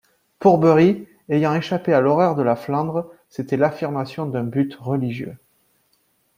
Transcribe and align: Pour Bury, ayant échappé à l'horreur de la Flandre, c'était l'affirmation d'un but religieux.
Pour 0.39 0.57
Bury, 0.57 1.07
ayant 1.29 1.53
échappé 1.53 1.93
à 1.93 2.01
l'horreur 2.01 2.35
de 2.35 2.41
la 2.41 2.55
Flandre, 2.55 3.11
c'était 3.29 3.55
l'affirmation 3.55 4.25
d'un 4.25 4.41
but 4.43 4.73
religieux. 4.79 5.37